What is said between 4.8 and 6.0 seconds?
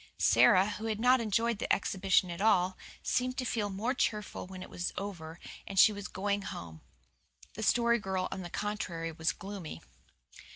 over and she